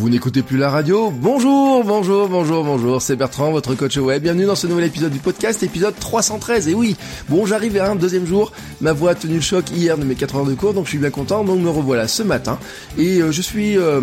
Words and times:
Vous 0.00 0.08
n'écoutez 0.08 0.42
plus 0.42 0.56
la 0.56 0.70
radio 0.70 1.10
Bonjour, 1.10 1.84
bonjour, 1.84 2.26
bonjour, 2.26 2.64
bonjour, 2.64 3.02
c'est 3.02 3.16
Bertrand, 3.16 3.52
votre 3.52 3.74
coach 3.74 3.98
web. 3.98 4.22
Bienvenue 4.22 4.46
dans 4.46 4.54
ce 4.54 4.66
nouvel 4.66 4.86
épisode 4.86 5.12
du 5.12 5.18
podcast, 5.18 5.62
épisode 5.62 5.94
313. 5.94 6.68
Et 6.68 6.74
oui, 6.74 6.96
bon, 7.28 7.44
j'arrive 7.44 7.76
à 7.76 7.90
un 7.90 7.96
deuxième 7.96 8.24
jour. 8.24 8.50
Ma 8.80 8.94
voix 8.94 9.10
a 9.10 9.14
tenu 9.14 9.34
le 9.34 9.40
choc 9.42 9.70
hier 9.70 9.98
de 9.98 10.04
mes 10.04 10.14
4 10.14 10.36
heures 10.36 10.46
de 10.46 10.54
cours, 10.54 10.72
donc 10.72 10.86
je 10.86 10.92
suis 10.92 10.98
bien 10.98 11.10
content. 11.10 11.44
Donc 11.44 11.60
me 11.60 11.68
revoilà 11.68 12.08
ce 12.08 12.22
matin. 12.22 12.58
Et 12.96 13.20
euh, 13.20 13.30
je 13.30 13.42
suis, 13.42 13.76
euh, 13.76 14.00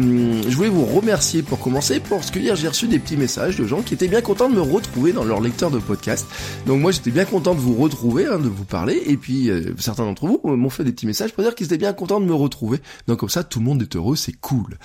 je 0.48 0.56
voulais 0.56 0.70
vous 0.70 0.86
remercier 0.86 1.42
pour 1.42 1.60
commencer, 1.60 2.00
parce 2.00 2.30
que 2.30 2.38
hier 2.38 2.56
j'ai 2.56 2.68
reçu 2.68 2.88
des 2.88 3.00
petits 3.00 3.18
messages 3.18 3.58
de 3.58 3.66
gens 3.66 3.82
qui 3.82 3.95
étaient 3.95 4.08
bien 4.08 4.22
contents 4.22 4.52
de 4.52 4.56
me 4.56 4.62
retrouver 4.62 5.14
dans 5.14 5.23
leur 5.23 5.42
lecteur 5.42 5.72
de 5.72 5.80
podcast. 5.80 6.28
Donc 6.68 6.80
moi 6.80 6.92
j'étais 6.92 7.09
bien 7.09 7.26
content 7.26 7.56
de 7.56 7.59
vous 7.59 7.73
retrouver, 7.73 8.28
hein, 8.28 8.38
de 8.38 8.50
vous 8.50 8.66
parler. 8.66 9.02
Et 9.08 9.18
puis 9.18 9.50
euh, 9.50 9.73
certains 9.80 10.06
d'entre 10.06 10.28
vous 10.28 10.40
m'ont 10.44 10.70
fait 10.70 10.84
des 10.84 10.92
petits 10.92 11.08
messages 11.08 11.34
pour 11.34 11.44
dire 11.44 11.56
qu'ils 11.56 11.66
étaient 11.66 11.80
bien 11.80 11.94
contents 11.94 12.20
de 12.20 12.26
me 12.28 12.36
retrouver. 12.36 12.78
Donc 13.08 13.18
comme 13.18 13.30
ça, 13.30 13.44
tout 13.44 13.58
le 13.58 13.66
monde 13.66 13.82
est 13.82 13.95
heureux, 13.95 14.16
c'est 14.16 14.40
cool. 14.40 14.78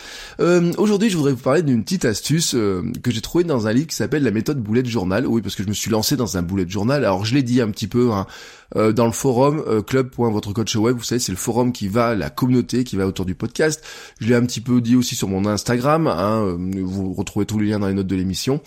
Aujourd'hui 0.78 1.02
Aujourd'hui, 1.03 1.14
je 1.14 1.17
voudrais 1.17 1.33
vous 1.33 1.42
parler 1.42 1.62
d'une 1.62 1.83
petite 1.83 2.05
astuce 2.05 2.55
euh, 2.55 2.81
que 3.03 3.11
j'ai 3.11 3.20
trouvée 3.20 3.42
dans 3.42 3.67
un 3.67 3.72
livre 3.72 3.89
qui 3.89 3.97
s'appelle 3.97 4.22
la 4.22 4.31
méthode 4.31 4.62
bullet 4.62 4.84
journal. 4.84 5.27
Oui, 5.27 5.42
parce 5.42 5.56
que 5.56 5.64
je 5.64 5.69
me 5.69 5.75
suis 5.75 5.91
lancé 5.91 6.17
dans 6.17 6.36
un 6.36 6.42
bullet 6.42 6.64
journal. 6.69 7.05
Alors, 7.05 7.25
je 7.25 7.34
l'ai 7.34 7.42
dit 7.42 7.61
un 7.61 7.72
petit 7.72 7.89
peu 7.89 8.12
hein, 8.12 8.25
euh, 8.76 8.92
dans 8.92 9.06
le 9.06 9.12
forum 9.12 9.62
euh, 9.66 9.82
club.votrecoachweb. 9.82 10.96
Vous 10.96 11.02
savez, 11.02 11.18
c'est 11.18 11.32
le 11.32 11.38
forum 11.38 11.72
qui 11.72 11.88
va, 11.88 12.14
la 12.14 12.30
communauté 12.30 12.84
qui 12.84 12.96
va 12.96 13.06
autour 13.06 13.24
du 13.24 13.34
podcast. 13.34 13.84
Je 14.20 14.28
l'ai 14.28 14.34
un 14.34 14.44
petit 14.44 14.60
peu 14.60 14.80
dit 14.80 14.96
aussi 14.96 15.14
sur 15.14 15.28
mon 15.28 15.46
Instagram. 15.46 16.06
Hein, 16.06 16.56
vous 16.82 17.12
retrouvez 17.12 17.46
tous 17.46 17.58
les 17.58 17.68
liens 17.68 17.78
dans 17.78 17.88
les 17.88 17.94
notes 17.94 18.06
de 18.06 18.16
l'émission. 18.16 18.60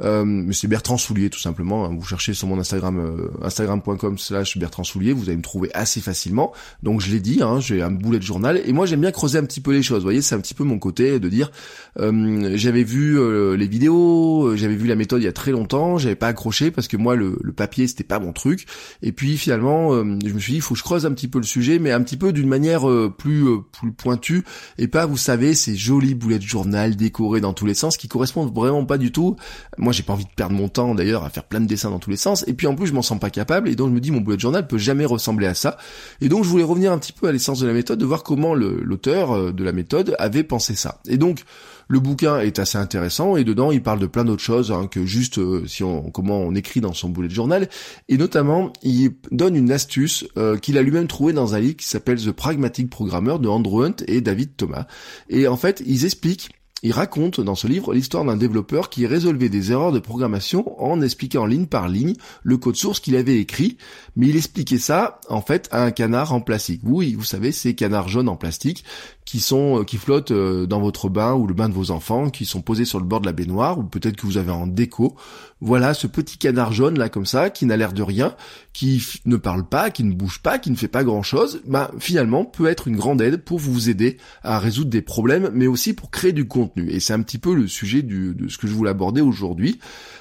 mais 0.00 0.52
c'est 0.52 0.68
Bertrand 0.68 0.96
Soulier 0.96 1.30
tout 1.30 1.38
simplement. 1.38 1.84
Hein. 1.84 1.96
Vous 1.96 2.06
cherchez 2.06 2.34
sur 2.34 2.48
mon 2.48 2.58
Instagram, 2.58 3.30
instagram.com 3.42 4.18
slash 4.18 4.58
Bertrand 4.58 4.84
Soulier, 4.84 5.12
vous 5.12 5.28
allez 5.28 5.36
me 5.36 5.42
trouver 5.42 5.70
assez 5.74 6.00
facilement. 6.00 6.52
Donc 6.82 7.00
je 7.00 7.10
l'ai 7.10 7.20
dit, 7.20 7.40
hein, 7.42 7.60
j'ai 7.60 7.82
un 7.82 7.90
bullet 7.90 8.20
journal. 8.20 8.60
Et 8.64 8.72
moi 8.72 8.86
j'aime 8.86 9.00
bien 9.00 9.12
creuser 9.12 9.38
un 9.38 9.44
petit 9.44 9.60
peu 9.60 9.72
les 9.72 9.82
choses. 9.82 9.98
Vous 9.98 10.06
voyez, 10.06 10.22
c'est 10.22 10.34
un 10.34 10.40
petit 10.40 10.54
peu 10.54 10.64
mon 10.64 10.78
côté 10.78 11.20
de 11.20 11.28
dire 11.28 11.50
euh, 11.98 12.52
j'avais 12.56 12.84
vu 12.84 13.18
euh, 13.18 13.56
les 13.56 13.66
vidéos, 13.66 14.46
euh, 14.46 14.56
j'avais 14.56 14.76
vu 14.76 14.86
la 14.88 14.94
méthode 14.94 15.20
il 15.20 15.24
y 15.24 15.28
a 15.28 15.32
très 15.32 15.50
longtemps, 15.50 15.98
j'avais 15.98 16.16
pas 16.16 16.28
accroché 16.28 16.70
parce 16.70 16.88
que 16.88 16.96
moi 16.96 17.16
le, 17.16 17.38
le 17.42 17.52
papier 17.52 17.86
c'était 17.86 18.04
pas 18.04 18.18
mon 18.18 18.32
truc. 18.32 18.66
Et 19.02 19.12
puis 19.12 19.36
je 19.60 20.32
me 20.32 20.38
suis 20.38 20.52
dit 20.52 20.58
il 20.58 20.62
faut 20.62 20.74
que 20.74 20.78
je 20.78 20.84
creuse 20.84 21.06
un 21.06 21.12
petit 21.12 21.28
peu 21.28 21.38
le 21.38 21.44
sujet, 21.44 21.78
mais 21.78 21.92
un 21.92 22.02
petit 22.02 22.16
peu 22.16 22.32
d'une 22.32 22.48
manière 22.48 22.86
plus 23.18 23.46
plus 23.72 23.92
pointue 23.92 24.44
et 24.78 24.88
pas 24.88 25.06
vous 25.06 25.16
savez 25.16 25.54
ces 25.54 25.76
jolies 25.76 26.14
boulettes 26.14 26.42
journal 26.42 26.96
décorées 26.96 27.40
dans 27.40 27.52
tous 27.52 27.66
les 27.66 27.74
sens 27.74 27.96
qui 27.96 28.08
correspondent 28.08 28.54
vraiment 28.54 28.84
pas 28.84 28.98
du 28.98 29.12
tout. 29.12 29.36
Moi 29.78 29.92
j'ai 29.92 30.02
pas 30.02 30.12
envie 30.12 30.24
de 30.24 30.30
perdre 30.34 30.54
mon 30.54 30.68
temps 30.68 30.94
d'ailleurs 30.94 31.24
à 31.24 31.30
faire 31.30 31.44
plein 31.44 31.60
de 31.60 31.66
dessins 31.66 31.90
dans 31.90 31.98
tous 31.98 32.10
les 32.10 32.16
sens. 32.16 32.44
Et 32.46 32.54
puis 32.54 32.66
en 32.66 32.74
plus 32.74 32.86
je 32.86 32.94
m'en 32.94 33.02
sens 33.02 33.18
pas 33.18 33.30
capable 33.30 33.68
et 33.68 33.74
donc 33.74 33.88
je 33.88 33.94
me 33.94 34.00
dis 34.00 34.10
mon 34.10 34.20
boulet 34.20 34.36
de 34.36 34.42
journal 34.42 34.66
peut 34.66 34.78
jamais 34.78 35.04
ressembler 35.04 35.46
à 35.46 35.54
ça. 35.54 35.76
Et 36.20 36.28
donc 36.28 36.44
je 36.44 36.48
voulais 36.48 36.64
revenir 36.64 36.92
un 36.92 36.98
petit 36.98 37.12
peu 37.12 37.28
à 37.28 37.32
l'essence 37.32 37.60
de 37.60 37.66
la 37.66 37.72
méthode, 37.72 37.98
de 37.98 38.06
voir 38.06 38.22
comment 38.22 38.54
l'auteur 38.54 39.52
de 39.52 39.64
la 39.64 39.72
méthode 39.72 40.16
avait 40.18 40.44
pensé 40.44 40.74
ça. 40.74 41.00
Et 41.08 41.16
donc 41.16 41.44
le 41.92 42.00
bouquin 42.00 42.40
est 42.40 42.58
assez 42.58 42.78
intéressant 42.78 43.36
et 43.36 43.44
dedans 43.44 43.70
il 43.70 43.82
parle 43.82 43.98
de 43.98 44.06
plein 44.06 44.24
d'autres 44.24 44.42
choses 44.42 44.72
hein, 44.72 44.86
que 44.86 45.04
juste 45.04 45.36
euh, 45.36 45.66
si 45.66 45.84
on 45.84 46.10
comment 46.10 46.38
on 46.38 46.54
écrit 46.54 46.80
dans 46.80 46.94
son 46.94 47.10
bullet 47.10 47.28
journal. 47.28 47.68
Et 48.08 48.16
notamment 48.16 48.72
il 48.82 49.10
donne 49.30 49.56
une 49.56 49.70
astuce 49.70 50.26
euh, 50.38 50.56
qu'il 50.56 50.78
a 50.78 50.82
lui-même 50.82 51.06
trouvé 51.06 51.34
dans 51.34 51.54
un 51.54 51.60
livre 51.60 51.76
qui 51.76 51.86
s'appelle 51.86 52.18
The 52.18 52.32
Pragmatic 52.32 52.88
Programmer 52.88 53.36
de 53.38 53.46
Andrew 53.46 53.84
Hunt 53.84 53.96
et 54.06 54.22
David 54.22 54.56
Thomas. 54.56 54.86
Et 55.28 55.46
en 55.46 55.58
fait 55.58 55.82
ils 55.84 56.06
expliquent 56.06 56.48
il 56.82 56.92
raconte 56.92 57.40
dans 57.40 57.54
ce 57.54 57.66
livre 57.66 57.94
l'histoire 57.94 58.24
d'un 58.24 58.36
développeur 58.36 58.90
qui 58.90 59.06
résolvait 59.06 59.48
des 59.48 59.72
erreurs 59.72 59.92
de 59.92 60.00
programmation 60.00 60.82
en 60.82 61.00
expliquant 61.00 61.46
ligne 61.46 61.66
par 61.66 61.88
ligne 61.88 62.14
le 62.42 62.56
code 62.56 62.76
source 62.76 63.00
qu'il 63.00 63.16
avait 63.16 63.38
écrit, 63.38 63.76
mais 64.16 64.28
il 64.28 64.36
expliquait 64.36 64.78
ça 64.78 65.20
en 65.28 65.42
fait 65.42 65.68
à 65.70 65.84
un 65.84 65.90
canard 65.90 66.32
en 66.32 66.40
plastique. 66.40 66.80
Oui, 66.84 67.14
vous 67.14 67.24
savez, 67.24 67.52
ces 67.52 67.74
canards 67.74 68.08
jaunes 68.08 68.28
en 68.28 68.36
plastique 68.36 68.84
qui 69.24 69.42
euh, 69.52 69.84
qui 69.84 69.96
flottent 69.96 70.32
euh, 70.32 70.66
dans 70.66 70.80
votre 70.80 71.08
bain 71.08 71.34
ou 71.34 71.46
le 71.46 71.54
bain 71.54 71.68
de 71.68 71.74
vos 71.74 71.90
enfants, 71.90 72.30
qui 72.30 72.44
sont 72.44 72.60
posés 72.60 72.84
sur 72.84 72.98
le 72.98 73.06
bord 73.06 73.20
de 73.20 73.26
la 73.26 73.32
baignoire 73.32 73.78
ou 73.78 73.84
peut-être 73.84 74.16
que 74.16 74.26
vous 74.26 74.36
avez 74.36 74.50
en 74.50 74.66
déco. 74.66 75.16
Voilà, 75.64 75.94
ce 75.94 76.08
petit 76.08 76.38
canard 76.38 76.72
jaune 76.72 76.98
là 76.98 77.08
comme 77.08 77.24
ça 77.24 77.48
qui 77.48 77.66
n'a 77.66 77.76
l'air 77.76 77.92
de 77.92 78.02
rien, 78.02 78.34
qui 78.72 79.00
ne 79.26 79.36
parle 79.36 79.64
pas, 79.64 79.90
qui 79.90 80.02
ne 80.02 80.12
bouge 80.12 80.40
pas, 80.40 80.58
qui 80.58 80.72
ne 80.72 80.74
fait 80.74 80.88
pas 80.88 81.04
grand-chose, 81.04 81.62
bah 81.68 81.92
finalement 82.00 82.44
peut 82.44 82.66
être 82.66 82.88
une 82.88 82.96
grande 82.96 83.22
aide 83.22 83.36
pour 83.36 83.60
vous 83.60 83.88
aider 83.88 84.16
à 84.42 84.58
résoudre 84.58 84.90
des 84.90 85.02
problèmes 85.02 85.52
mais 85.54 85.68
aussi 85.68 85.92
pour 85.94 86.10
créer 86.10 86.32
du 86.32 86.48
contenu 86.48 86.90
et 86.90 86.98
c'est 86.98 87.12
un 87.12 87.22
petit 87.22 87.38
peu 87.38 87.54
le 87.54 87.68
sujet 87.68 88.02
de 88.02 88.48
ce 88.48 88.58
que 88.58 88.66
je 88.66 88.72
voulais 88.72 88.90
aborder 88.90 89.20
aujourd'hui. 89.20 89.78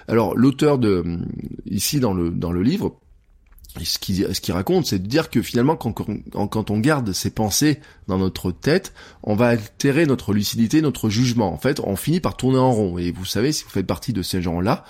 Alors 0.07 0.37
l'auteur 0.37 0.77
de 0.77 1.03
ici 1.65 1.99
dans 1.99 2.13
le 2.13 2.29
dans 2.29 2.51
le 2.51 2.61
livre 2.61 3.00
ce 3.83 3.99
qu'il 3.99 4.33
ce 4.33 4.41
qui 4.41 4.51
raconte, 4.51 4.85
c'est 4.85 4.99
de 4.99 5.07
dire 5.07 5.29
que 5.29 5.41
finalement, 5.41 5.75
quand, 5.75 6.69
on 6.69 6.79
garde 6.79 7.11
ces 7.13 7.29
pensées 7.29 7.79
dans 8.07 8.17
notre 8.17 8.51
tête, 8.51 8.93
on 9.23 9.35
va 9.35 9.47
altérer 9.47 10.05
notre 10.05 10.33
lucidité, 10.33 10.81
notre 10.81 11.09
jugement. 11.09 11.53
En 11.53 11.57
fait, 11.57 11.79
on 11.79 11.95
finit 11.95 12.19
par 12.19 12.35
tourner 12.37 12.59
en 12.59 12.71
rond. 12.71 12.97
Et 12.97 13.11
vous 13.11 13.25
savez, 13.25 13.51
si 13.51 13.63
vous 13.63 13.69
faites 13.69 13.87
partie 13.87 14.13
de 14.13 14.21
ces 14.21 14.41
gens-là, 14.41 14.83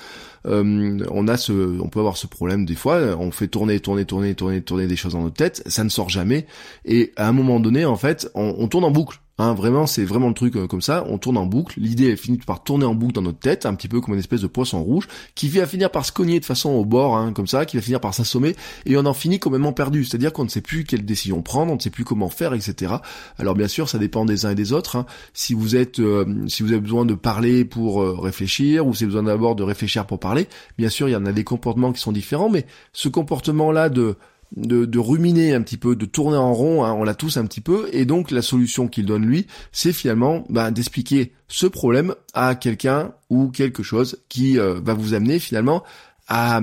euh, 0.48 1.06
on 1.12 1.28
a 1.28 1.50
on 1.50 1.90
peut 1.90 2.00
avoir 2.00 2.18
ce 2.18 2.28
problème 2.28 2.66
des 2.66 2.76
fois. 2.76 3.00
On 3.20 3.32
fait 3.32 3.48
tourner, 3.48 3.80
tourner, 3.80 4.06
tourner, 4.06 4.36
tourner, 4.36 4.62
tourner 4.62 4.88
des 4.88 4.96
choses 4.96 5.14
dans 5.14 5.22
notre 5.24 5.36
tête, 5.36 5.64
ça 5.68 5.84
ne 5.84 5.90
sort 5.90 6.10
jamais. 6.10 6.48
Et 6.86 7.12
à 7.16 7.28
un 7.28 7.34
moment 7.34 7.60
donné, 7.60 7.86
en 7.86 7.98
fait, 7.98 8.30
on 8.34 8.68
tourne 8.68 8.84
en 8.84 8.92
boucle. 8.92 9.20
Hein, 9.42 9.56
vraiment, 9.56 9.88
c'est 9.88 10.04
vraiment 10.04 10.28
le 10.28 10.36
truc 10.36 10.56
euh, 10.56 10.68
comme 10.68 10.84
ça. 10.84 11.04
On 11.08 11.18
tourne 11.18 11.36
en 11.36 11.48
boucle. 11.48 11.80
L'idée 11.80 12.16
finit 12.16 12.38
par 12.38 12.64
tourner 12.64 12.86
en 12.86 12.94
boucle 12.94 13.14
dans 13.14 13.24
notre 13.24 13.40
tête, 13.40 13.66
un 13.66 13.74
petit 13.74 13.88
peu 13.88 14.00
comme 14.00 14.14
une 14.14 14.20
espèce 14.20 14.42
de 14.42 14.48
poisson 14.48 14.84
rouge, 14.84 15.08
qui 15.34 15.50
va 15.50 15.66
finir 15.66 15.90
par 15.90 16.06
se 16.06 16.12
cogner 16.12 16.40
de 16.40 16.46
façon 16.46 16.70
au 16.70 16.86
bord, 16.86 17.18
hein, 17.18 17.34
comme 17.34 17.48
ça, 17.48 17.66
qui 17.66 17.76
va 17.76 17.82
finir 17.82 18.00
par 18.00 18.14
s'assommer, 18.14 18.56
et 18.86 18.96
on 18.98 19.06
en 19.08 19.16
finit 19.16 19.40
complètement 19.40 19.74
perdu. 19.74 20.06
C'est-à-dire 20.06 20.32
qu'on 20.32 20.44
ne 20.44 20.50
sait 20.50 20.62
plus 20.62 20.84
quelle 20.84 21.06
décision 21.06 21.42
prendre, 21.42 21.72
on 21.72 21.76
ne 21.76 21.80
sait 21.80 21.90
plus 21.90 22.04
comment 22.04 22.30
faire, 22.30 22.54
etc. 22.54 22.94
Alors 23.40 23.56
bien 23.56 23.68
sûr, 23.68 23.90
ça 23.90 23.98
dépend 23.98 24.26
des 24.26 24.46
uns 24.46 24.52
et 24.52 24.56
des 24.56 24.74
autres. 24.74 24.96
Hein. 24.96 25.08
Si 25.34 25.56
vous 25.56 25.76
êtes, 25.76 26.00
euh, 26.00 26.48
si 26.48 26.62
vous 26.62 26.72
avez 26.72 26.82
besoin 26.82 27.06
de 27.06 27.16
parler 27.16 27.66
pour 27.66 28.04
euh, 28.04 28.16
réfléchir, 28.20 28.86
ou 28.86 28.94
si 28.94 29.06
vous 29.06 29.16
avez 29.16 29.24
besoin 29.24 29.34
d'abord 29.34 29.56
de 29.56 29.64
réfléchir 29.64 30.06
pour 30.06 30.20
parler, 30.20 30.48
bien 30.78 30.90
sûr, 30.90 31.10
il 31.10 31.14
y 31.14 31.16
en 31.16 31.26
a 31.26 31.32
des 31.32 31.44
comportements 31.44 31.92
qui 31.94 32.00
sont 32.00 32.12
différents, 32.12 32.50
mais 32.52 32.68
ce 32.94 33.10
comportement-là 33.10 33.90
de 33.90 34.18
de, 34.56 35.00
ruminer 35.00 35.54
un 35.54 35.62
petit 35.62 35.78
peu, 35.78 35.96
de 35.96 36.06
tourner 36.06 36.38
en 36.38 36.54
rond, 36.54 36.84
hein, 36.84 36.94
on 36.94 37.04
l'a 37.04 37.16
tous 37.16 37.38
un 37.38 37.46
petit 37.46 37.62
peu, 37.62 37.90
et 37.94 38.06
donc 38.06 38.32
la 38.32 38.42
solution 38.42 38.88
qu'il 38.88 39.06
donne 39.06 39.26
lui, 39.26 39.48
c'est 39.72 39.94
finalement 39.94 40.44
bah, 40.50 40.72
d'expliquer 40.72 41.32
ce 41.48 41.68
problème 41.68 42.16
à 42.34 42.56
quelqu'un 42.56 43.14
ou 43.30 43.50
quelque 43.50 43.84
chose 43.84 44.20
qui 44.30 44.60
euh, 44.60 44.80
va 44.84 44.94
vous 44.94 45.14
amener 45.14 45.40
finalement 45.40 45.84
à, 46.28 46.62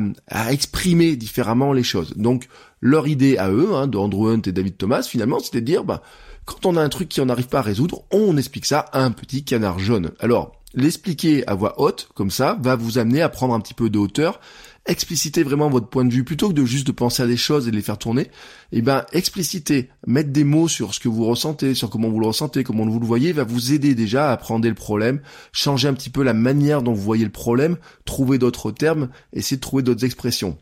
exprimer 0.51 1.17
différemment 1.17 1.73
les 1.73 1.83
choses. 1.83 2.15
Donc 2.17 2.49
leur 2.81 3.07
idée 3.09 3.37
à 3.37 3.51
eux, 3.51 3.75
hein, 3.75 3.87
de 3.87 3.99
Andrew 3.99 4.29
Hunt 4.29 4.43
et 4.47 4.53
David 4.53 4.77
Thomas, 4.77 5.03
finalement, 5.03 5.41
c'était 5.41 5.61
de 5.61 5.67
dire, 5.67 5.85
bah, 5.85 6.03
quand 6.45 6.65
on 6.65 6.77
a 6.77 6.83
un 6.83 6.89
truc 6.89 7.09
qui 7.09 7.21
on 7.21 7.27
n'arrive 7.27 7.49
pas 7.49 7.59
à 7.59 7.63
résoudre, 7.63 8.05
on 8.11 8.37
explique 8.37 8.67
ça 8.67 8.81
à 8.93 9.03
un 9.03 9.11
petit 9.11 9.45
canard 9.45 9.79
jaune. 9.79 10.13
Alors, 10.21 10.53
l'expliquer 10.75 11.47
à 11.47 11.55
voix 11.55 11.81
haute, 11.81 12.09
comme 12.15 12.31
ça, 12.31 12.57
va 12.63 12.77
vous 12.77 12.99
amener 12.99 13.21
à 13.21 13.29
prendre 13.29 13.55
un 13.55 13.61
petit 13.61 13.75
peu 13.75 13.91
de 13.91 13.99
hauteur 13.99 14.41
expliciter 14.89 15.43
vraiment 15.43 15.71
votre 15.71 15.89
point 15.89 16.05
de 16.05 16.13
vue 16.13 16.25
plutôt 16.25 16.49
que 16.49 16.55
de 16.55 16.65
juste 16.65 16.87
de 16.87 16.93
penser 16.93 17.23
à 17.23 17.27
des 17.27 17.37
choses 17.37 17.69
et 17.69 17.71
de 17.71 17.77
les 17.77 17.83
faire 17.83 17.99
tourner, 17.99 18.23
et 18.23 18.79
eh 18.79 18.83
ben 18.83 19.05
expliciter, 19.13 19.91
mettre 20.07 20.31
des 20.31 20.45
mots 20.45 20.67
sur 20.67 20.95
ce 20.95 21.01
que 21.01 21.09
vous 21.09 21.25
ressentez, 21.25 21.75
sur 21.75 21.91
comment 21.91 22.09
vous 22.09 22.21
le 22.21 22.27
ressentez, 22.27 22.65
comment 22.65 22.87
vous 22.87 22.99
le 22.99 23.07
voyez, 23.07 23.33
va 23.33 23.45
vous 23.45 23.73
aider 23.73 23.95
déjà 23.95 24.31
à 24.31 24.33
appréhender 24.33 24.69
le 24.69 24.75
problème, 24.75 25.21
changer 25.53 25.87
un 25.87 25.95
petit 25.95 26.11
peu 26.11 26.23
la 26.23 26.35
manière 26.35 26.83
dont 26.83 26.95
vous 26.95 27.03
voyez 27.03 27.25
le 27.25 27.31
problème, 27.31 27.77
trouver 28.05 28.39
d'autres 28.39 28.73
termes, 28.73 29.11
essayer 29.33 29.59
de 29.59 29.63
trouver 29.63 29.83
d'autres 29.83 30.05
expressions. 30.05 30.59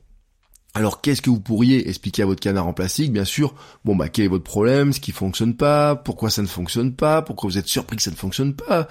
Alors 0.76 1.00
qu'est-ce 1.00 1.22
que 1.22 1.30
vous 1.30 1.40
pourriez 1.40 1.88
expliquer 1.88 2.22
à 2.22 2.26
votre 2.26 2.40
canard 2.40 2.66
en 2.66 2.74
plastique? 2.74 3.10
Bien 3.10 3.24
sûr, 3.24 3.54
bon 3.86 3.96
bah 3.96 4.10
quel 4.10 4.26
est 4.26 4.28
votre 4.28 4.44
problème, 4.44 4.92
ce 4.92 5.00
qui 5.00 5.10
fonctionne 5.10 5.56
pas, 5.56 5.96
pourquoi 5.96 6.28
ça 6.28 6.42
ne 6.42 6.46
fonctionne 6.46 6.92
pas, 6.92 7.22
pourquoi 7.22 7.48
vous 7.48 7.56
êtes 7.56 7.66
surpris 7.66 7.96
que 7.96 8.02
ça 8.02 8.10
ne 8.10 8.16
fonctionne 8.16 8.54
pas, 8.54 8.86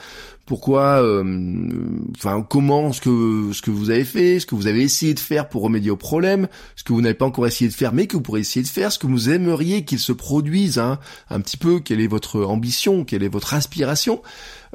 pourquoi, 0.45 1.01
euh, 1.01 1.23
enfin 2.15 2.45
comment 2.47 2.93
ce 2.93 3.01
que 3.01 3.51
ce 3.51 3.61
que 3.61 3.71
vous 3.71 3.89
avez 3.89 4.05
fait, 4.05 4.39
ce 4.39 4.45
que 4.45 4.53
vous 4.53 4.67
avez 4.67 4.81
essayé 4.81 5.13
de 5.13 5.19
faire 5.19 5.49
pour 5.49 5.63
remédier 5.63 5.89
au 5.89 5.97
problème, 5.97 6.47
ce 6.75 6.83
que 6.83 6.93
vous 6.93 7.01
n'avez 7.01 7.15
pas 7.15 7.25
encore 7.25 7.47
essayé 7.47 7.69
de 7.69 7.73
faire 7.73 7.93
mais 7.93 8.05
que 8.05 8.15
vous 8.15 8.21
pourrez 8.21 8.41
essayer 8.41 8.63
de 8.63 8.67
faire, 8.67 8.91
ce 8.91 8.99
que 8.99 9.07
vous 9.07 9.29
aimeriez 9.29 9.85
qu'il 9.85 9.99
se 9.99 10.11
produise, 10.11 10.77
hein, 10.77 10.99
un 11.29 11.41
petit 11.41 11.57
peu, 11.57 11.79
quelle 11.79 11.99
est 11.99 12.07
votre 12.07 12.43
ambition, 12.43 13.05
quelle 13.05 13.23
est 13.23 13.29
votre 13.29 13.53
aspiration. 13.53 14.21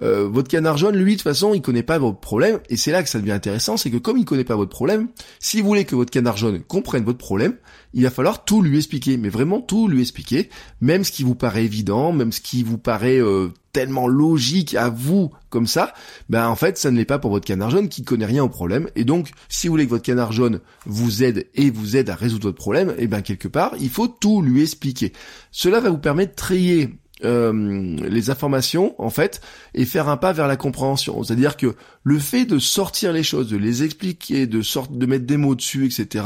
Euh, 0.02 0.28
votre 0.28 0.48
canard 0.48 0.78
jaune, 0.78 0.96
lui, 0.96 1.12
de 1.12 1.16
toute 1.16 1.24
façon, 1.24 1.52
il 1.52 1.60
connaît 1.60 1.82
pas 1.82 1.98
votre 1.98 2.20
problème, 2.20 2.58
et 2.70 2.76
c'est 2.76 2.90
là 2.90 3.02
que 3.02 3.08
ça 3.08 3.20
devient 3.20 3.32
intéressant, 3.32 3.76
c'est 3.76 3.90
que 3.90 3.98
comme 3.98 4.16
il 4.16 4.24
connaît 4.24 4.44
pas 4.44 4.56
votre 4.56 4.70
problème, 4.70 5.08
si 5.40 5.60
vous 5.60 5.66
voulez 5.66 5.84
que 5.84 5.94
votre 5.94 6.10
canard 6.10 6.38
jaune 6.38 6.62
comprenne 6.62 7.04
votre 7.04 7.18
problème, 7.18 7.54
il 7.92 8.04
va 8.04 8.10
falloir 8.10 8.44
tout 8.44 8.62
lui 8.62 8.78
expliquer, 8.78 9.18
mais 9.18 9.28
vraiment 9.28 9.60
tout 9.60 9.88
lui 9.88 10.00
expliquer, 10.00 10.48
même 10.80 11.04
ce 11.04 11.12
qui 11.12 11.22
vous 11.22 11.34
paraît 11.34 11.64
évident, 11.64 12.12
même 12.12 12.32
ce 12.32 12.40
qui 12.40 12.62
vous 12.62 12.78
paraît 12.78 13.20
euh, 13.20 13.48
tellement 13.72 14.08
logique 14.08 14.74
à 14.74 14.88
vous 14.88 15.30
comme 15.48 15.66
ça, 15.66 15.94
ben 16.28 16.48
en 16.48 16.56
fait 16.56 16.78
ça 16.78 16.90
ne 16.90 16.96
l'est 16.96 17.04
pas 17.04 17.18
pour 17.18 17.30
votre 17.30 17.46
canard 17.46 17.70
jaune 17.70 17.88
qui 17.88 18.02
connaît 18.02 18.26
rien 18.26 18.44
au 18.44 18.48
problème. 18.48 18.88
Et 18.96 19.04
donc 19.04 19.30
si 19.48 19.66
vous 19.66 19.72
voulez 19.72 19.84
que 19.84 19.90
votre 19.90 20.04
canard 20.04 20.32
jaune 20.32 20.60
vous 20.86 21.22
aide 21.22 21.46
et 21.54 21.70
vous 21.70 21.96
aide 21.96 22.10
à 22.10 22.14
résoudre 22.14 22.48
votre 22.48 22.58
problème, 22.58 22.90
et 22.90 23.04
eh 23.04 23.06
ben 23.06 23.22
quelque 23.22 23.48
part 23.48 23.74
il 23.80 23.90
faut 23.90 24.08
tout 24.08 24.42
lui 24.42 24.62
expliquer. 24.62 25.12
Cela 25.50 25.80
va 25.80 25.90
vous 25.90 25.98
permettre 25.98 26.32
de 26.32 26.36
trier 26.36 26.90
euh, 27.24 27.96
les 28.08 28.30
informations 28.30 28.94
en 28.98 29.10
fait 29.10 29.40
et 29.74 29.84
faire 29.84 30.08
un 30.08 30.16
pas 30.16 30.32
vers 30.32 30.48
la 30.48 30.56
compréhension. 30.56 31.22
C'est-à-dire 31.22 31.56
que 31.56 31.74
le 32.02 32.18
fait 32.18 32.44
de 32.44 32.58
sortir 32.58 33.12
les 33.12 33.22
choses, 33.22 33.48
de 33.48 33.56
les 33.56 33.82
expliquer, 33.82 34.46
de 34.46 34.62
sorte, 34.62 34.96
de 34.96 35.06
mettre 35.06 35.26
des 35.26 35.36
mots 35.36 35.54
dessus, 35.54 35.86
etc. 35.86 36.24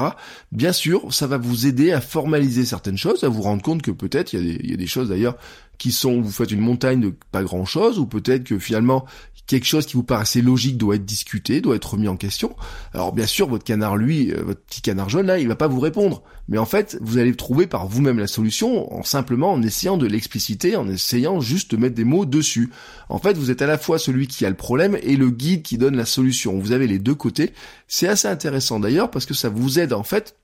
Bien 0.53 0.73
sûr, 0.73 1.13
ça 1.13 1.27
va 1.27 1.37
vous 1.37 1.67
aider 1.67 1.93
à 1.93 2.01
formaliser 2.01 2.65
certaines 2.65 2.99
choses, 2.99 3.25
à 3.25 3.29
vous 3.29 3.43
rendre 3.43 3.63
compte 3.63 3.83
que 3.83 3.91
peut-être 3.91 4.33
il 4.33 4.67
y, 4.67 4.71
y 4.71 4.75
a 4.75 4.77
des 4.77 4.87
choses 4.87 5.09
d'ailleurs 5.09 5.37
qui 5.79 5.93
sont, 5.93 6.21
vous 6.21 6.31
faites 6.31 6.51
une 6.51 6.61
montagne 6.61 7.01
de 7.01 7.15
pas 7.33 7.43
grand 7.43 7.65
chose, 7.65 7.99
ou 7.99 8.07
peut-être 8.07 8.45
que 8.45 8.59
finalement 8.59 9.05
quelque 9.47 9.67
chose 9.67 9.87
qui 9.87 9.95
vous 9.95 10.03
paraissait 10.03 10.41
logique 10.41 10.79
doit 10.79 10.97
être 10.97 11.05
discuté, 11.05 11.61
doit 11.61 11.77
être 11.77 11.93
remis 11.93 12.09
en 12.09 12.17
question. 12.17 12.57
Alors 12.93 13.13
bien 13.13 13.27
sûr, 13.27 13.49
votre 13.49 13.65
canard, 13.65 13.97
lui, 13.97 14.33
euh, 14.33 14.43
votre 14.43 14.61
petit 14.61 14.81
canard 14.81 15.09
jaune, 15.09 15.27
là, 15.27 15.39
il 15.39 15.49
va 15.49 15.57
pas 15.57 15.67
vous 15.67 15.81
répondre. 15.81 16.23
Mais 16.49 16.59
en 16.59 16.67
fait, 16.67 16.99
vous 17.01 17.19
allez 17.19 17.35
trouver 17.35 17.67
par 17.67 17.87
vous-même 17.87 18.19
la 18.19 18.27
solution 18.27 18.93
en 18.95 19.03
simplement 19.03 19.53
en 19.53 19.63
essayant 19.63 19.97
de 19.97 20.07
l'expliciter, 20.07 20.77
en 20.77 20.89
essayant 20.89 21.41
juste 21.41 21.71
de 21.73 21.77
mettre 21.77 21.95
des 21.95 22.05
mots 22.05 22.27
dessus. 22.27 22.71
En 23.09 23.19
fait, 23.19 23.37
vous 23.37 23.51
êtes 23.51 23.63
à 23.63 23.67
la 23.67 23.79
fois 23.79 23.99
celui 23.99 24.27
qui 24.27 24.45
a 24.47 24.51
le 24.51 24.57
problème 24.57 24.99
et 25.03 25.17
le 25.17 25.31
guide 25.31 25.63
qui 25.63 25.79
donne 25.79 25.97
la 25.97 26.07
solution. 26.07 26.59
Vous 26.59 26.73
avez 26.73 26.87
les 26.87 26.99
deux 26.99 27.15
côtés. 27.15 27.53
C'est 27.89 28.09
assez 28.09 28.29
intéressant 28.29 28.81
d'ailleurs 28.81 29.11
parce 29.11 29.27
que 29.27 29.35
ça 29.35 29.49
vous 29.49 29.79
aide 29.79 29.93
en 29.93 30.03
fait 30.03 30.37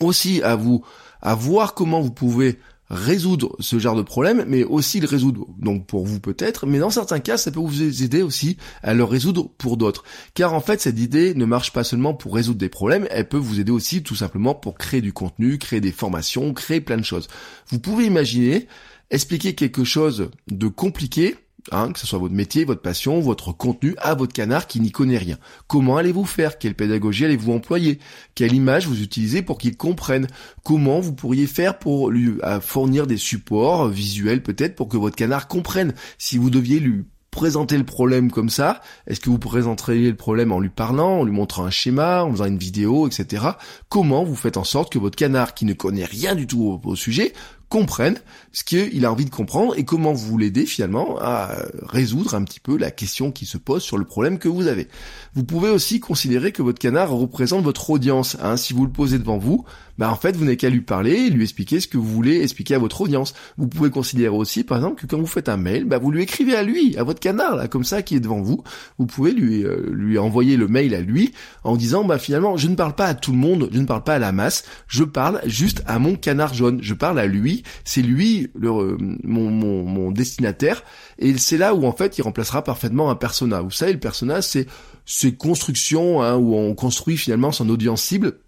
aussi 0.00 0.42
à 0.42 0.54
vous 0.56 0.84
à 1.20 1.34
voir 1.34 1.74
comment 1.74 2.00
vous 2.00 2.12
pouvez 2.12 2.58
résoudre 2.90 3.54
ce 3.60 3.78
genre 3.78 3.96
de 3.96 4.02
problème, 4.02 4.44
mais 4.48 4.64
aussi 4.64 5.00
le 5.00 5.06
résoudre, 5.06 5.46
donc 5.58 5.86
pour 5.86 6.06
vous 6.06 6.20
peut-être, 6.20 6.66
mais 6.66 6.78
dans 6.78 6.90
certains 6.90 7.20
cas, 7.20 7.36
ça 7.36 7.50
peut 7.50 7.60
vous 7.60 7.82
aider 8.02 8.22
aussi 8.22 8.56
à 8.82 8.94
le 8.94 9.04
résoudre 9.04 9.50
pour 9.58 9.76
d'autres. 9.76 10.04
Car 10.34 10.54
en 10.54 10.60
fait, 10.60 10.80
cette 10.80 10.98
idée 10.98 11.34
ne 11.34 11.44
marche 11.44 11.72
pas 11.72 11.84
seulement 11.84 12.14
pour 12.14 12.34
résoudre 12.34 12.58
des 12.58 12.68
problèmes, 12.68 13.06
elle 13.10 13.28
peut 13.28 13.36
vous 13.36 13.60
aider 13.60 13.72
aussi 13.72 14.02
tout 14.02 14.16
simplement 14.16 14.54
pour 14.54 14.76
créer 14.78 15.00
du 15.00 15.12
contenu, 15.12 15.58
créer 15.58 15.80
des 15.80 15.92
formations, 15.92 16.54
créer 16.54 16.80
plein 16.80 16.96
de 16.96 17.02
choses. 17.02 17.28
Vous 17.68 17.78
pouvez 17.78 18.06
imaginer 18.06 18.66
expliquer 19.10 19.54
quelque 19.54 19.84
chose 19.84 20.30
de 20.50 20.68
compliqué 20.68 21.36
Hein, 21.72 21.92
que 21.92 21.98
ce 21.98 22.06
soit 22.06 22.18
votre 22.18 22.34
métier, 22.34 22.64
votre 22.64 22.82
passion, 22.82 23.20
votre 23.20 23.52
contenu, 23.52 23.94
à 23.98 24.14
votre 24.14 24.32
canard 24.32 24.66
qui 24.66 24.80
n'y 24.80 24.90
connaît 24.90 25.18
rien. 25.18 25.38
Comment 25.66 25.96
allez-vous 25.96 26.24
faire? 26.24 26.58
Quelle 26.58 26.74
pédagogie 26.74 27.24
allez-vous 27.24 27.52
employer? 27.52 27.98
Quelle 28.34 28.54
image 28.54 28.86
vous 28.86 29.02
utilisez 29.02 29.42
pour 29.42 29.58
qu'il 29.58 29.76
comprenne 29.76 30.26
Comment 30.64 31.00
vous 31.00 31.14
pourriez 31.14 31.46
faire 31.46 31.78
pour 31.78 32.10
lui 32.10 32.38
fournir 32.60 33.06
des 33.06 33.16
supports 33.16 33.88
visuels 33.88 34.42
peut-être 34.42 34.76
pour 34.76 34.88
que 34.88 34.96
votre 34.96 35.16
canard 35.16 35.48
comprenne? 35.48 35.94
Si 36.18 36.38
vous 36.38 36.50
deviez 36.50 36.80
lui 36.80 37.04
présenter 37.30 37.76
le 37.76 37.84
problème 37.84 38.32
comme 38.32 38.48
ça 38.48 38.80
Est-ce 39.06 39.20
que 39.20 39.30
vous 39.30 39.38
présenteriez 39.38 40.08
le 40.08 40.16
problème 40.16 40.50
en 40.50 40.60
lui 40.60 40.70
parlant, 40.70 41.20
en 41.20 41.24
lui 41.24 41.32
montrant 41.32 41.64
un 41.64 41.70
schéma, 41.70 42.24
en 42.24 42.32
faisant 42.32 42.46
une 42.46 42.58
vidéo, 42.58 43.06
etc. 43.06 43.44
Comment 43.88 44.24
vous 44.24 44.34
faites 44.34 44.56
en 44.56 44.64
sorte 44.64 44.92
que 44.92 44.98
votre 44.98 45.16
canard, 45.16 45.54
qui 45.54 45.64
ne 45.64 45.74
connaît 45.74 46.04
rien 46.04 46.34
du 46.34 46.46
tout 46.46 46.80
au 46.82 46.96
sujet, 46.96 47.34
comprenne 47.68 48.18
ce 48.52 48.64
qu'il 48.64 49.04
a 49.04 49.12
envie 49.12 49.24
de 49.24 49.30
comprendre 49.30 49.74
et 49.76 49.84
comment 49.84 50.12
vous 50.12 50.38
l'aider 50.38 50.66
finalement 50.66 51.18
à 51.20 51.54
résoudre 51.86 52.34
un 52.34 52.42
petit 52.42 52.60
peu 52.60 52.76
la 52.76 52.90
question 52.90 53.30
qui 53.30 53.46
se 53.46 53.58
pose 53.58 53.82
sur 53.82 53.98
le 53.98 54.04
problème 54.04 54.38
que 54.38 54.48
vous 54.48 54.66
avez. 54.66 54.88
Vous 55.34 55.44
pouvez 55.44 55.68
aussi 55.68 56.00
considérer 56.00 56.52
que 56.52 56.62
votre 56.62 56.78
canard 56.78 57.10
représente 57.10 57.62
votre 57.62 57.90
audience. 57.90 58.36
Hein. 58.42 58.56
Si 58.56 58.72
vous 58.72 58.84
le 58.84 58.90
posez 58.90 59.18
devant 59.18 59.38
vous, 59.38 59.64
bah 59.98 60.10
en 60.10 60.16
fait 60.16 60.36
vous 60.36 60.44
n'avez 60.44 60.56
qu'à 60.56 60.70
lui 60.70 60.80
parler 60.80 61.28
lui 61.28 61.42
expliquer 61.42 61.80
ce 61.80 61.88
que 61.88 61.98
vous 61.98 62.08
voulez 62.08 62.40
expliquer 62.40 62.74
à 62.74 62.78
votre 62.78 63.00
audience. 63.00 63.34
Vous 63.58 63.66
pouvez 63.66 63.90
considérer 63.90 64.34
aussi 64.34 64.64
par 64.64 64.78
exemple 64.78 65.00
que 65.00 65.06
quand 65.06 65.18
vous 65.18 65.26
faites 65.26 65.48
un 65.48 65.56
mail, 65.56 65.84
bah 65.84 65.98
vous 65.98 66.10
lui 66.10 66.22
écrivez 66.22 66.54
à 66.54 66.62
lui, 66.62 66.96
à 66.96 67.02
votre 67.02 67.20
canard 67.20 67.56
là, 67.56 67.68
comme 67.68 67.84
ça 67.84 68.02
qui 68.02 68.14
est 68.16 68.20
devant 68.20 68.40
vous. 68.40 68.62
Vous 68.98 69.06
pouvez 69.06 69.32
lui 69.32 69.64
euh, 69.64 69.90
lui 69.92 70.18
envoyer 70.18 70.56
le 70.56 70.68
mail 70.68 70.94
à 70.94 71.00
lui 71.00 71.32
en 71.64 71.76
disant 71.76 72.04
bah 72.04 72.18
finalement 72.18 72.56
je 72.56 72.68
ne 72.68 72.76
parle 72.76 72.94
pas 72.94 73.06
à 73.06 73.14
tout 73.14 73.32
le 73.32 73.38
monde, 73.38 73.68
je 73.72 73.80
ne 73.80 73.86
parle 73.86 74.04
pas 74.04 74.14
à 74.14 74.18
la 74.18 74.32
masse, 74.32 74.64
je 74.86 75.04
parle 75.04 75.40
juste 75.46 75.82
à 75.86 75.98
mon 75.98 76.14
canard 76.14 76.54
jaune, 76.54 76.78
je 76.80 76.94
parle 76.94 77.18
à 77.18 77.26
lui, 77.26 77.57
c'est 77.84 78.02
lui 78.02 78.48
le, 78.54 78.68
euh, 78.68 78.96
mon, 78.98 79.50
mon, 79.50 79.84
mon 79.84 80.10
destinataire 80.10 80.82
et 81.18 81.36
c'est 81.38 81.58
là 81.58 81.74
où 81.74 81.86
en 81.86 81.92
fait 81.92 82.18
il 82.18 82.22
remplacera 82.22 82.62
parfaitement 82.64 83.10
un 83.10 83.16
persona. 83.16 83.60
Vous 83.60 83.70
savez 83.70 83.92
le 83.92 84.00
persona 84.00 84.42
c'est 84.42 84.66
ces 85.06 85.34
constructions 85.34 86.22
hein, 86.22 86.36
où 86.36 86.54
on 86.54 86.74
construit 86.74 87.16
finalement 87.16 87.52
son 87.52 87.68
audience 87.68 88.02
cible 88.02 88.38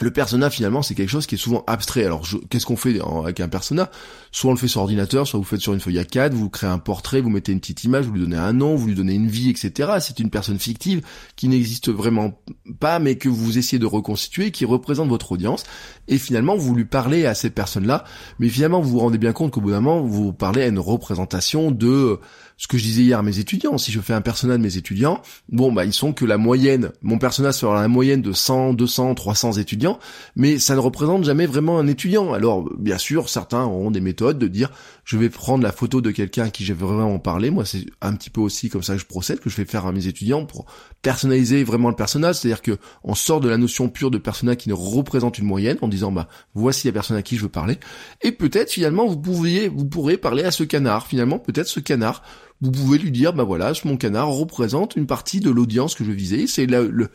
le 0.00 0.10
persona 0.10 0.50
finalement 0.50 0.82
c'est 0.82 0.94
quelque 0.94 1.08
chose 1.08 1.26
qui 1.26 1.34
est 1.34 1.38
souvent 1.38 1.64
abstrait. 1.66 2.04
Alors 2.04 2.26
qu'est-ce 2.50 2.66
qu'on 2.66 2.76
fait 2.76 3.00
avec 3.24 3.40
un 3.40 3.48
persona? 3.48 3.90
Soit 4.30 4.50
on 4.50 4.54
le 4.54 4.58
fait 4.58 4.68
sur 4.68 4.80
ordinateur, 4.80 5.26
soit 5.26 5.38
vous 5.38 5.44
faites 5.44 5.60
sur 5.60 5.74
une 5.74 5.80
feuille 5.80 5.98
A4, 5.98 6.30
vous 6.32 6.50
créez 6.50 6.70
un 6.70 6.78
portrait, 6.78 7.20
vous 7.20 7.30
mettez 7.30 7.52
une 7.52 7.60
petite 7.60 7.84
image, 7.84 8.06
vous 8.06 8.12
lui 8.12 8.20
donnez 8.20 8.36
un 8.36 8.52
nom, 8.52 8.76
vous 8.76 8.88
lui 8.88 8.94
donnez 8.94 9.14
une 9.14 9.28
vie, 9.28 9.50
etc. 9.50 9.92
C'est 10.00 10.20
une 10.20 10.30
personne 10.30 10.58
fictive 10.58 11.02
qui 11.36 11.48
n'existe 11.48 11.90
vraiment 11.90 12.40
pas, 12.78 12.98
mais 12.98 13.16
que 13.16 13.28
vous 13.28 13.58
essayez 13.58 13.78
de 13.78 13.86
reconstituer, 13.86 14.50
qui 14.50 14.64
représente 14.64 15.08
votre 15.08 15.32
audience. 15.32 15.64
Et 16.06 16.18
finalement 16.18 16.56
vous 16.56 16.74
lui 16.74 16.84
parlez 16.84 17.26
à 17.26 17.34
cette 17.34 17.54
personne-là, 17.54 18.04
mais 18.38 18.48
finalement 18.48 18.80
vous 18.80 18.90
vous 18.90 18.98
rendez 19.00 19.18
bien 19.18 19.32
compte 19.32 19.52
qu'au 19.52 19.60
bout 19.60 19.70
d'un 19.70 19.80
moment 19.80 20.02
vous 20.02 20.32
parlez 20.32 20.62
à 20.62 20.68
une 20.68 20.78
représentation 20.78 21.70
de 21.70 22.20
ce 22.58 22.66
que 22.66 22.76
je 22.76 22.82
disais 22.82 23.02
hier 23.02 23.20
à 23.20 23.22
mes 23.22 23.38
étudiants, 23.38 23.78
si 23.78 23.92
je 23.92 24.00
fais 24.00 24.14
un 24.14 24.20
personnage 24.20 24.58
de 24.58 24.62
mes 24.62 24.76
étudiants, 24.76 25.22
bon 25.48 25.72
bah 25.72 25.84
ils 25.84 25.92
sont 25.92 26.12
que 26.12 26.24
la 26.24 26.38
moyenne, 26.38 26.90
mon 27.02 27.18
personnage 27.18 27.54
sera 27.54 27.80
la 27.80 27.86
moyenne 27.86 28.20
de 28.20 28.32
100, 28.32 28.74
200, 28.74 29.14
300 29.14 29.52
étudiants, 29.52 29.87
mais 30.36 30.58
ça 30.58 30.74
ne 30.74 30.80
représente 30.80 31.24
jamais 31.24 31.46
vraiment 31.46 31.78
un 31.78 31.86
étudiant. 31.86 32.32
Alors 32.32 32.68
bien 32.78 32.98
sûr, 32.98 33.28
certains 33.28 33.64
auront 33.64 33.90
des 33.90 34.00
méthodes 34.00 34.38
de 34.38 34.48
dire 34.48 34.70
je 35.04 35.16
vais 35.16 35.30
prendre 35.30 35.62
la 35.62 35.72
photo 35.72 36.00
de 36.00 36.10
quelqu'un 36.10 36.44
à 36.44 36.50
qui 36.50 36.64
j'ai 36.64 36.74
vraiment 36.74 37.18
parlé, 37.18 37.50
moi 37.50 37.64
c'est 37.64 37.86
un 38.00 38.14
petit 38.14 38.30
peu 38.30 38.40
aussi 38.40 38.68
comme 38.68 38.82
ça 38.82 38.94
que 38.94 39.00
je 39.00 39.06
procède, 39.06 39.40
que 39.40 39.48
je 39.48 39.54
fais 39.54 39.64
faire 39.64 39.86
à 39.86 39.92
mes 39.92 40.06
étudiants 40.06 40.44
pour 40.44 40.66
personnaliser 41.02 41.64
vraiment 41.64 41.88
le 41.88 41.96
personnage, 41.96 42.36
c'est-à-dire 42.36 42.62
que 42.62 42.78
on 43.04 43.14
sort 43.14 43.40
de 43.40 43.48
la 43.48 43.56
notion 43.56 43.88
pure 43.88 44.10
de 44.10 44.18
personnage 44.18 44.56
qui 44.56 44.68
ne 44.68 44.74
représente 44.74 45.38
une 45.38 45.46
moyenne 45.46 45.78
en 45.80 45.88
disant 45.88 46.12
bah 46.12 46.28
voici 46.54 46.86
la 46.86 46.92
personne 46.92 47.16
à 47.16 47.22
qui 47.22 47.36
je 47.36 47.42
veux 47.42 47.48
parler, 47.48 47.78
et 48.22 48.32
peut-être 48.32 48.70
finalement 48.70 49.06
vous 49.06 49.18
pouviez, 49.18 49.68
vous 49.68 49.86
pourrez 49.86 50.16
parler 50.16 50.42
à 50.42 50.50
ce 50.50 50.64
canard, 50.64 51.06
finalement 51.06 51.38
peut-être 51.38 51.68
ce 51.68 51.80
canard 51.80 52.22
vous 52.60 52.72
pouvez 52.72 52.98
lui 52.98 53.10
dire, 53.10 53.32
bah 53.32 53.44
voilà, 53.44 53.72
mon 53.84 53.96
canard 53.96 54.28
représente 54.28 54.96
une 54.96 55.06
partie 55.06 55.40
de 55.40 55.50
l'audience 55.50 55.94
que 55.94 56.04
je 56.04 56.10
visais, 56.10 56.46
c'est 56.46 56.66
le, 56.66 57.08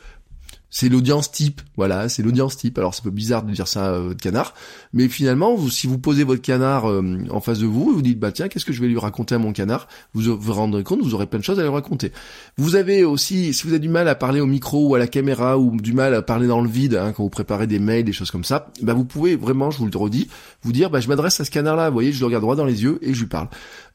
c'est 0.76 0.90
l'audience 0.90 1.32
type, 1.32 1.62
voilà, 1.78 2.10
c'est 2.10 2.24
l'audience 2.24 2.58
type. 2.58 2.80
Alors 2.80 2.96
c'est 2.96 3.02
un 3.02 3.04
peu 3.04 3.12
bizarre 3.12 3.44
de 3.44 3.52
dire 3.52 3.68
ça 3.68 3.94
à 3.94 4.00
votre 4.00 4.20
canard, 4.20 4.56
mais 4.92 5.08
finalement, 5.08 5.54
vous, 5.54 5.70
si 5.70 5.86
vous 5.86 6.00
posez 6.00 6.24
votre 6.24 6.42
canard 6.42 6.90
euh, 6.90 7.20
en 7.30 7.42
face 7.42 7.60
de 7.60 7.68
vous, 7.68 7.94
vous 7.94 8.02
dites 8.02 8.20
bah 8.20 8.32
tiens, 8.32 8.48
qu'est-ce 8.48 8.66
que 8.66 8.74
je 8.74 8.82
vais 8.82 8.88
lui 8.88 8.98
raconter 8.98 9.36
à 9.36 9.38
mon 9.38 9.54
canard? 9.54 9.88
Vous 10.16 10.36
vous 10.36 10.54
rendrez 10.54 10.82
compte, 10.82 11.04
vous 11.04 11.14
aurez 11.14 11.28
plein 11.28 11.38
de 11.38 11.44
choses 11.44 11.60
à 11.60 11.62
lui 11.62 11.70
raconter. 11.70 12.12
Vous 12.58 12.76
avez 12.76 13.04
aussi, 13.04 13.54
si 13.54 13.64
vous 13.68 13.70
avez 13.70 13.80
du 13.80 13.88
mal 13.88 14.08
à 14.08 14.16
parler 14.16 14.42
au 14.42 14.48
micro 14.48 14.88
ou 14.88 14.96
à 14.96 15.00
la 15.00 15.06
caméra 15.06 15.60
ou 15.60 15.80
du 15.80 15.94
mal 15.94 16.16
à 16.16 16.24
parler 16.24 16.48
dans 16.48 16.62
le 16.62 16.70
vide 16.70 16.96
hein, 16.96 17.14
quand 17.16 17.22
vous 17.22 17.30
préparez 17.30 17.68
des 17.68 17.78
mails, 17.78 18.04
des 18.04 18.12
choses 18.12 18.32
comme 18.32 18.44
ça, 18.44 18.72
bah 18.82 18.94
vous 18.94 19.06
pouvez 19.06 19.36
vraiment, 19.36 19.70
je 19.70 19.78
vous 19.78 19.86
le 19.86 19.96
redis, 19.96 20.28
vous 20.64 20.72
dire 20.72 20.90
bah 20.90 21.02
je 21.02 21.08
m'adresse 21.08 21.40
à 21.40 21.46
ce 21.46 21.52
canard-là, 21.52 21.90
vous 21.90 21.94
voyez, 21.94 22.12
je 22.12 22.20
le 22.20 22.26
regarde 22.26 22.42
droit 22.42 22.56
dans 22.56 22.66
les 22.66 22.82
yeux 22.82 22.98
et 23.04 23.14
je 23.14 23.20
lui 23.20 23.28
parle. 23.28 23.48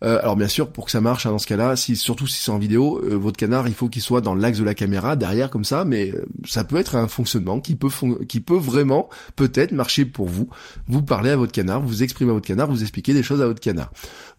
Euh, 0.05 0.21
alors 0.23 0.37
bien 0.37 0.47
sûr, 0.47 0.69
pour 0.69 0.85
que 0.85 0.93
ça 0.93 1.01
marche 1.01 1.27
hein, 1.27 1.33
dans 1.33 1.39
ce 1.39 1.49
cas-là, 1.49 1.75
si 1.75 1.97
surtout 1.97 2.29
si 2.29 2.41
c'est 2.41 2.53
en 2.53 2.59
vidéo, 2.59 3.03
euh, 3.03 3.17
votre 3.17 3.37
canard, 3.37 3.67
il 3.67 3.75
faut 3.75 3.89
qu'il 3.89 4.01
soit 4.01 4.21
dans 4.21 4.37
l'axe 4.37 4.59
de 4.59 4.65
la 4.65 4.75
caméra, 4.75 5.17
derrière 5.17 5.51
comme 5.51 5.65
ça, 5.65 5.85
mais 5.85 6.15
ça 6.47 6.63
peut 6.69 6.77
être 6.77 6.95
un 6.95 7.09
fonctionnement 7.09 7.61
qui 7.61 7.75
peut 7.75 7.89
qui 8.29 8.41
peut 8.41 8.57
vraiment 8.57 9.09
peut-être 9.37 9.73
marcher 9.73 10.05
pour 10.05 10.27
vous. 10.27 10.49
Vous 10.87 11.03
parlez 11.03 11.31
à 11.31 11.37
votre 11.37 11.53
canard, 11.53 11.81
vous 11.81 12.03
exprimez 12.03 12.31
à 12.31 12.35
votre 12.35 12.47
canard, 12.47 12.71
vous 12.71 12.83
expliquez 12.83 13.15
des 13.15 13.23
choses 13.23 13.43
à 13.43 13.47
votre 13.47 13.61
canard. 13.61 13.91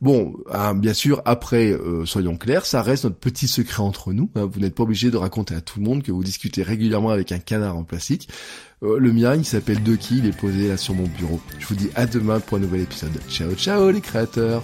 Bon, 0.02 0.36
hein, 0.52 0.76
bien 0.76 0.94
sûr, 0.94 1.22
après, 1.26 1.72
euh, 1.72 2.06
soyons 2.06 2.38
clairs, 2.38 2.66
ça 2.66 2.82
reste 2.82 3.04
notre 3.04 3.18
petit 3.18 3.48
secret 3.48 3.82
entre 3.84 4.14
nous. 4.14 4.30
Hein. 4.36 4.50
vous 4.52 4.60
n'êtes 4.60 4.76
pas 4.76 4.84
obligé 4.84 5.12
de 5.12 5.18
raconter 5.18 5.56
à 5.56 5.62
tout 5.62 5.80
le 5.80 5.86
monde 5.86 6.04
que 6.04 6.12
vous 6.12 6.24
discutez 6.24 6.64
régulièrement 6.64 7.10
avec 7.10 7.32
un 7.32 7.40
canard 7.40 7.76
en 7.76 7.84
plastique. 7.84 8.30
Euh, 8.84 8.98
le 8.98 9.12
mien, 9.12 9.36
il 9.36 9.46
s'appelle 9.46 9.84
Ducky, 9.84 10.20
il 10.20 10.26
est 10.26 10.38
posé 10.38 10.70
là 10.70 10.78
sur 10.78 10.94
mon 10.94 11.08
bureau. 11.08 11.42
Je 11.60 11.68
vous 11.68 11.76
dis 11.76 11.90
à 11.96 12.06
demain 12.06 12.40
pour 12.40 12.58
un 12.58 12.62
nouvel 12.62 12.82
épisode. 12.82 13.12
Ciao, 13.30 13.54
ciao 13.56 13.92
les 13.92 14.02
créateurs 14.02 14.64